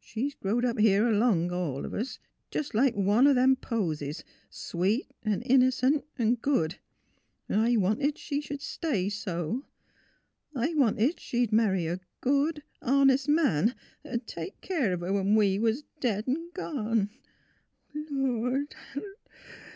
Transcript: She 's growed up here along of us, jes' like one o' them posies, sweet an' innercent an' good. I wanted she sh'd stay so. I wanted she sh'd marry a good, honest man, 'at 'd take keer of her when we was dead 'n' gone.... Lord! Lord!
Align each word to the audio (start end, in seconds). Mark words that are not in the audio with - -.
She 0.00 0.28
's 0.28 0.34
growed 0.34 0.64
up 0.64 0.80
here 0.80 1.06
along 1.06 1.52
of 1.52 1.94
us, 1.94 2.18
jes' 2.52 2.74
like 2.74 2.96
one 2.96 3.28
o' 3.28 3.32
them 3.32 3.54
posies, 3.54 4.24
sweet 4.50 5.06
an' 5.22 5.42
innercent 5.42 6.02
an' 6.18 6.34
good. 6.34 6.78
I 7.48 7.76
wanted 7.76 8.18
she 8.18 8.40
sh'd 8.40 8.60
stay 8.60 9.08
so. 9.08 9.62
I 10.52 10.74
wanted 10.74 11.20
she 11.20 11.44
sh'd 11.46 11.52
marry 11.52 11.86
a 11.86 12.00
good, 12.20 12.64
honest 12.80 13.28
man, 13.28 13.76
'at 14.04 14.26
'd 14.26 14.26
take 14.26 14.60
keer 14.62 14.94
of 14.94 14.98
her 15.00 15.12
when 15.12 15.36
we 15.36 15.60
was 15.60 15.84
dead 16.00 16.24
'n' 16.26 16.50
gone.... 16.54 17.10
Lord! 17.94 18.74
Lord! 18.74 18.74